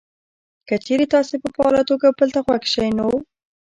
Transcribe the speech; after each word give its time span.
که 0.67 0.75
چېرې 0.85 1.05
تاسې 1.13 1.35
په 1.43 1.47
فعاله 1.55 1.81
توګه 1.89 2.07
بل 2.17 2.29
ته 2.35 2.39
غوږ 2.45 2.63
شئ 2.73 2.89
نو: 2.97 3.09